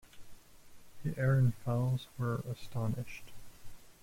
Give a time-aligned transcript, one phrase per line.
[1.03, 3.31] The Ehrenfels were astonished.